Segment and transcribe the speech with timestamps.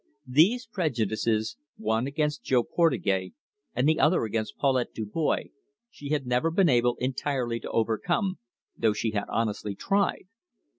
[0.25, 3.33] These prejudices, one against Jo Portugais
[3.75, 5.49] and the other against Paulette Dubois,
[5.91, 8.39] she had never been able entirely to overcome,
[8.75, 10.23] though she had honestly tried.